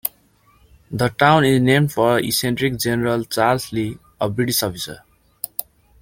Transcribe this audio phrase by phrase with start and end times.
[0.89, 5.03] The town is named for the eccentric General Charles Lee, a British officer.